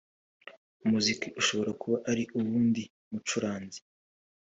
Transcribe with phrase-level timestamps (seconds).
[0.85, 3.79] “umuziki ushobora kuba ari uw’undi mucuranzi